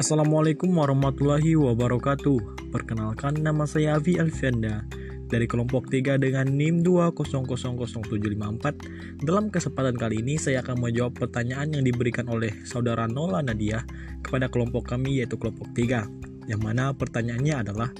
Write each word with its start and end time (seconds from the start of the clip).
Assalamualaikum 0.00 0.80
warahmatullahi 0.80 1.60
wabarakatuh. 1.60 2.72
Perkenalkan 2.72 3.44
nama 3.44 3.68
saya 3.68 4.00
Avi 4.00 4.16
Alfianda 4.16 4.88
dari 5.28 5.44
kelompok 5.44 5.92
3 5.92 6.16
dengan 6.16 6.48
NIM 6.48 6.80
2000754 6.80 9.20
Dalam 9.20 9.52
kesempatan 9.52 10.00
kali 10.00 10.24
ini 10.24 10.40
saya 10.40 10.64
akan 10.64 10.80
menjawab 10.80 11.20
pertanyaan 11.20 11.76
yang 11.76 11.84
diberikan 11.84 12.32
oleh 12.32 12.48
saudara 12.64 13.04
Nola 13.12 13.44
Nadia 13.44 13.84
kepada 14.24 14.48
kelompok 14.48 14.88
kami 14.88 15.20
yaitu 15.20 15.36
kelompok 15.36 15.68
3 15.76 16.48
Yang 16.48 16.60
mana 16.64 16.96
pertanyaannya 16.96 17.60
adalah 17.60 17.92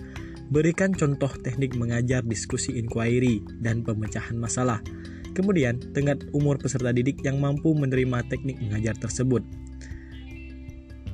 Berikan 0.48 0.96
contoh 0.96 1.28
teknik 1.44 1.76
mengajar 1.76 2.24
diskusi 2.24 2.80
inquiry 2.80 3.44
dan 3.60 3.84
pemecahan 3.84 4.40
masalah. 4.40 4.80
Kemudian, 5.36 5.76
tengah 5.92 6.16
umur 6.32 6.56
peserta 6.56 6.96
didik 6.96 7.20
yang 7.22 7.38
mampu 7.38 7.70
menerima 7.70 8.26
teknik 8.26 8.58
mengajar 8.58 8.98
tersebut. 8.98 9.46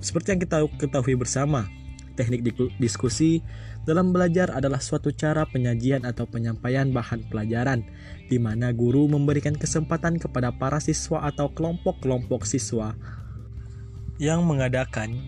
Seperti 0.07 0.31
yang 0.31 0.41
kita 0.47 0.63
ketahui 0.79 1.19
bersama, 1.19 1.67
teknik 2.15 2.47
diskusi 2.79 3.43
dalam 3.91 4.15
belajar 4.15 4.55
adalah 4.55 4.79
suatu 4.79 5.11
cara 5.11 5.43
penyajian 5.51 6.07
atau 6.07 6.31
penyampaian 6.31 6.95
bahan 6.95 7.27
pelajaran, 7.27 7.83
di 8.31 8.39
mana 8.39 8.71
guru 8.71 9.11
memberikan 9.11 9.59
kesempatan 9.59 10.23
kepada 10.23 10.55
para 10.55 10.79
siswa 10.79 11.27
atau 11.27 11.51
kelompok-kelompok 11.51 12.47
siswa 12.47 12.95
yang 14.23 14.47
mengadakan 14.47 15.27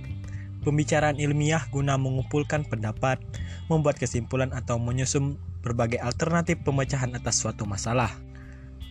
pembicaraan 0.63 1.19
ilmiah 1.19 1.67
guna 1.75 1.99
mengumpulkan 1.99 2.63
pendapat, 2.63 3.19
membuat 3.67 3.99
kesimpulan 3.99 4.55
atau 4.55 4.79
menyusun 4.79 5.43
berbagai 5.59 5.99
alternatif 5.99 6.63
pemecahan 6.63 7.11
atas 7.19 7.43
suatu 7.43 7.67
masalah. 7.67 8.28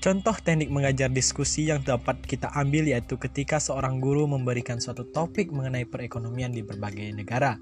Contoh 0.08 0.40
teknik 0.40 0.72
mengajar 0.72 1.12
diskusi 1.12 1.68
yang 1.68 1.84
dapat 1.84 2.24
kita 2.24 2.48
ambil 2.56 2.88
yaitu 2.88 3.20
ketika 3.20 3.60
seorang 3.60 4.00
guru 4.00 4.24
memberikan 4.24 4.80
suatu 4.80 5.04
topik 5.04 5.52
mengenai 5.52 5.84
perekonomian 5.84 6.48
di 6.56 6.64
berbagai 6.64 7.12
negara. 7.12 7.59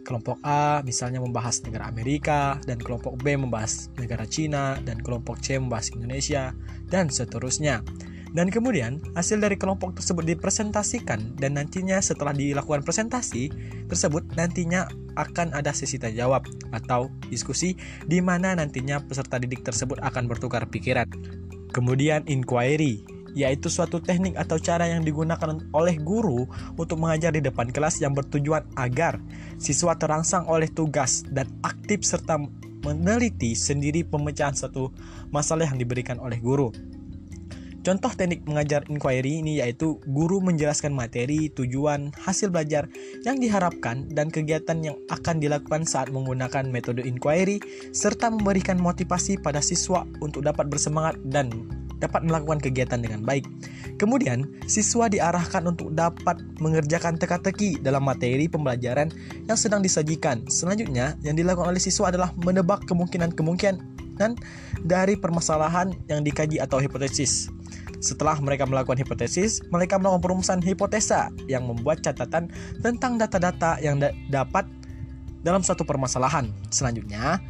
Kelompok 0.00 0.40
A 0.40 0.80
misalnya 0.80 1.20
membahas 1.20 1.60
negara 1.60 1.92
Amerika, 1.92 2.56
dan 2.64 2.80
kelompok 2.80 3.20
B 3.20 3.36
membahas 3.36 3.92
negara 4.00 4.24
Cina, 4.24 4.80
dan 4.80 5.04
kelompok 5.04 5.44
C 5.44 5.60
membahas 5.60 5.92
Indonesia, 5.92 6.56
dan 6.88 7.12
seterusnya. 7.12 7.84
Dan 8.32 8.48
kemudian 8.48 9.04
hasil 9.12 9.36
dari 9.36 9.60
kelompok 9.60 10.00
tersebut 10.00 10.24
dipresentasikan 10.24 11.36
dan 11.36 11.60
nantinya 11.60 12.00
setelah 12.00 12.32
dilakukan 12.32 12.80
presentasi 12.80 13.52
tersebut 13.92 14.24
nantinya 14.40 14.88
akan 15.20 15.52
ada 15.52 15.76
sesi 15.76 16.00
tanya 16.00 16.24
jawab 16.24 16.48
atau 16.72 17.12
diskusi 17.28 17.76
di 18.08 18.24
mana 18.24 18.56
nantinya 18.56 19.04
peserta 19.04 19.36
didik 19.36 19.64
tersebut 19.64 20.00
akan 20.00 20.28
bertukar 20.28 20.64
pikiran. 20.68 21.08
Kemudian 21.70 22.24
inquiry, 22.26 23.04
yaitu 23.36 23.68
suatu 23.68 24.00
teknik 24.02 24.34
atau 24.34 24.56
cara 24.58 24.88
yang 24.88 25.04
digunakan 25.04 25.60
oleh 25.70 25.96
guru 26.00 26.48
untuk 26.74 26.98
mengajar 26.98 27.30
di 27.30 27.44
depan 27.44 27.70
kelas 27.70 28.00
yang 28.02 28.16
bertujuan 28.16 28.64
agar 28.74 29.20
siswa 29.60 29.94
terangsang 29.94 30.48
oleh 30.48 30.66
tugas 30.66 31.22
dan 31.30 31.46
aktif 31.62 32.02
serta 32.02 32.40
meneliti 32.82 33.52
sendiri 33.52 34.06
pemecahan 34.06 34.54
satu 34.54 34.90
masalah 35.34 35.68
yang 35.68 35.78
diberikan 35.78 36.16
oleh 36.18 36.38
guru. 36.40 36.72
Contoh 37.88 38.12
teknik 38.12 38.44
mengajar 38.44 38.84
inquiry 38.92 39.40
ini 39.40 39.64
yaitu 39.64 39.96
guru 40.12 40.44
menjelaskan 40.44 40.92
materi, 40.92 41.48
tujuan, 41.56 42.12
hasil 42.20 42.52
belajar 42.52 42.84
yang 43.24 43.40
diharapkan 43.40 44.04
dan 44.12 44.28
kegiatan 44.28 44.76
yang 44.84 45.00
akan 45.08 45.40
dilakukan 45.40 45.88
saat 45.88 46.12
menggunakan 46.12 46.68
metode 46.68 47.00
inquiry 47.00 47.56
serta 47.96 48.28
memberikan 48.28 48.76
motivasi 48.76 49.40
pada 49.40 49.64
siswa 49.64 50.04
untuk 50.20 50.44
dapat 50.44 50.68
bersemangat 50.68 51.16
dan 51.32 51.48
dapat 51.96 52.28
melakukan 52.28 52.60
kegiatan 52.60 53.00
dengan 53.00 53.24
baik. 53.24 53.48
Kemudian, 53.96 54.44
siswa 54.68 55.08
diarahkan 55.08 55.64
untuk 55.64 55.88
dapat 55.96 56.44
mengerjakan 56.60 57.16
teka-teki 57.16 57.80
dalam 57.80 58.04
materi 58.04 58.52
pembelajaran 58.52 59.08
yang 59.48 59.56
sedang 59.56 59.80
disajikan. 59.80 60.44
Selanjutnya, 60.52 61.16
yang 61.24 61.40
dilakukan 61.40 61.72
oleh 61.72 61.80
siswa 61.80 62.12
adalah 62.12 62.36
menebak 62.36 62.84
kemungkinan-kemungkinan 62.84 63.80
dari 64.84 65.14
permasalahan 65.14 65.94
yang 66.10 66.20
dikaji 66.26 66.58
atau 66.60 66.82
hipotesis. 66.82 67.48
Setelah 67.98 68.38
mereka 68.38 68.62
melakukan 68.62 68.98
hipotesis, 68.98 69.58
mereka 69.74 69.98
melakukan 69.98 70.22
perumusan 70.22 70.58
hipotesa 70.62 71.30
yang 71.50 71.66
membuat 71.66 72.02
catatan 72.02 72.50
tentang 72.78 73.18
data-data 73.18 73.82
yang 73.82 73.98
da 73.98 74.14
dapat 74.30 74.66
dalam 75.42 75.62
satu 75.62 75.82
permasalahan. 75.82 76.50
Selanjutnya, 76.70 77.42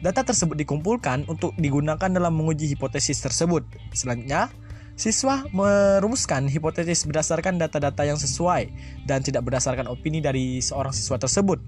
data 0.00 0.24
tersebut 0.24 0.56
dikumpulkan 0.56 1.28
untuk 1.28 1.52
digunakan 1.60 2.08
dalam 2.08 2.32
menguji 2.32 2.72
hipotesis 2.72 3.20
tersebut. 3.20 3.64
Selanjutnya, 3.92 4.48
siswa 4.96 5.44
merumuskan 5.52 6.48
hipotesis 6.48 7.04
berdasarkan 7.08 7.60
data-data 7.60 8.04
yang 8.04 8.16
sesuai 8.20 8.72
dan 9.04 9.20
tidak 9.24 9.44
berdasarkan 9.48 9.88
opini 9.88 10.20
dari 10.24 10.64
seorang 10.64 10.92
siswa 10.92 11.20
tersebut. 11.20 11.60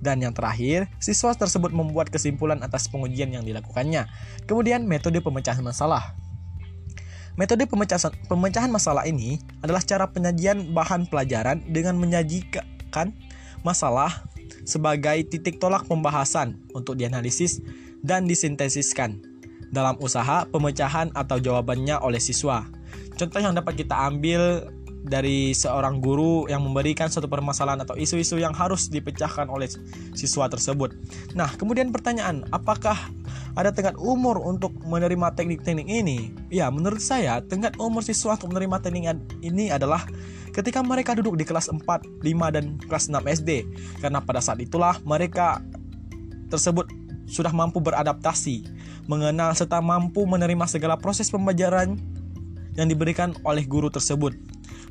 Dan 0.00 0.24
yang 0.24 0.32
terakhir, 0.32 0.88
siswa 1.00 1.32
tersebut 1.36 1.72
membuat 1.72 2.08
kesimpulan 2.08 2.60
atas 2.64 2.88
pengujian 2.88 3.32
yang 3.32 3.44
dilakukannya. 3.44 4.08
Kemudian, 4.44 4.84
metode 4.84 5.20
pemecahan 5.20 5.64
masalah. 5.64 6.23
Metode 7.34 7.66
pemecahan, 7.66 8.70
masalah 8.70 9.10
ini 9.10 9.42
adalah 9.58 9.82
cara 9.82 10.06
penyajian 10.06 10.70
bahan 10.70 11.10
pelajaran 11.10 11.66
dengan 11.66 11.98
menyajikan 11.98 13.10
masalah 13.66 14.22
sebagai 14.62 15.26
titik 15.26 15.58
tolak 15.58 15.82
pembahasan 15.90 16.62
untuk 16.78 16.94
dianalisis 16.94 17.58
dan 18.06 18.30
disintesiskan 18.30 19.18
dalam 19.74 19.98
usaha 19.98 20.46
pemecahan 20.46 21.10
atau 21.10 21.42
jawabannya 21.42 21.98
oleh 21.98 22.22
siswa. 22.22 22.62
Contoh 23.18 23.42
yang 23.42 23.58
dapat 23.58 23.82
kita 23.82 23.98
ambil 24.06 24.70
dari 25.04 25.52
seorang 25.52 25.98
guru 26.00 26.46
yang 26.46 26.64
memberikan 26.64 27.12
suatu 27.12 27.28
permasalahan 27.28 27.82
atau 27.82 27.98
isu-isu 27.98 28.40
yang 28.40 28.56
harus 28.56 28.88
dipecahkan 28.88 29.50
oleh 29.52 29.68
siswa 30.16 30.48
tersebut. 30.48 30.96
Nah, 31.36 31.52
kemudian 31.60 31.90
pertanyaan, 31.90 32.48
apakah 32.54 32.96
ada 33.54 33.70
tenggat 33.70 33.94
umur 33.94 34.42
untuk 34.42 34.74
menerima 34.82 35.30
teknik-teknik 35.38 35.86
ini? 35.86 36.34
Ya, 36.50 36.66
menurut 36.74 36.98
saya 36.98 37.38
tenggat 37.46 37.78
umur 37.78 38.02
siswa 38.02 38.34
untuk 38.34 38.50
menerima 38.50 38.82
teknik 38.82 39.14
ini 39.46 39.70
adalah 39.70 40.02
ketika 40.50 40.82
mereka 40.82 41.14
duduk 41.14 41.38
di 41.38 41.46
kelas 41.46 41.70
4, 41.70 41.82
5 41.86 42.54
dan 42.54 42.78
kelas 42.82 43.06
6 43.06 43.22
SD. 43.22 43.50
Karena 44.02 44.18
pada 44.18 44.42
saat 44.42 44.58
itulah 44.58 44.98
mereka 45.06 45.62
tersebut 46.50 46.90
sudah 47.30 47.54
mampu 47.54 47.78
beradaptasi, 47.78 48.66
mengenal 49.06 49.54
serta 49.54 49.78
mampu 49.78 50.26
menerima 50.26 50.66
segala 50.66 50.98
proses 50.98 51.30
pembelajaran 51.30 51.94
yang 52.74 52.86
diberikan 52.90 53.38
oleh 53.46 53.62
guru 53.62 53.86
tersebut. 53.86 54.34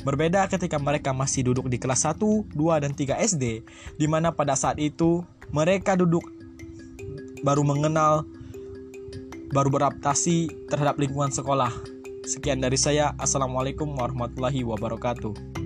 Berbeda 0.03 0.47
ketika 0.51 0.79
mereka 0.79 1.11
masih 1.15 1.51
duduk 1.51 1.67
di 1.71 1.79
kelas 1.79 2.03
1, 2.07 2.19
2, 2.51 2.83
dan 2.83 2.91
3 2.91 3.23
SD, 3.23 3.63
di 3.99 4.07
mana 4.07 4.31
pada 4.35 4.55
saat 4.55 4.79
itu 4.79 5.23
mereka 5.51 5.95
duduk 5.95 6.23
baru 7.43 7.63
mengenal 7.63 8.23
baru 9.53 9.69
beradaptasi 9.69 10.67
terhadap 10.67 10.97
lingkungan 10.97 11.29
sekolah. 11.29 11.69
Sekian 12.25 12.57
dari 12.57 12.75
saya. 12.75 13.13
Assalamualaikum 13.21 13.85
warahmatullahi 13.93 14.65
wabarakatuh. 14.65 15.62